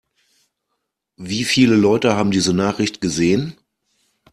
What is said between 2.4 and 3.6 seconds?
Nachricht gesehen?